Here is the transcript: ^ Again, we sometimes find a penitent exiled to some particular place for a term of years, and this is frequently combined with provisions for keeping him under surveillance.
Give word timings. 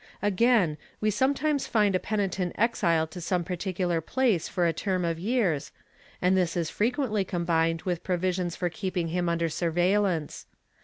^ 0.01 0.03
Again, 0.19 0.79
we 0.99 1.11
sometimes 1.11 1.67
find 1.67 1.93
a 1.93 1.99
penitent 1.99 2.55
exiled 2.57 3.11
to 3.11 3.21
some 3.21 3.43
particular 3.43 4.01
place 4.01 4.47
for 4.47 4.65
a 4.65 4.73
term 4.73 5.05
of 5.05 5.19
years, 5.19 5.71
and 6.19 6.35
this 6.35 6.57
is 6.57 6.71
frequently 6.71 7.23
combined 7.23 7.83
with 7.83 8.03
provisions 8.03 8.55
for 8.55 8.67
keeping 8.67 9.09
him 9.09 9.29
under 9.29 9.47
surveillance. 9.47 10.47